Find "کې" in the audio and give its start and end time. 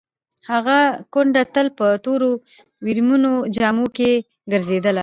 3.97-4.11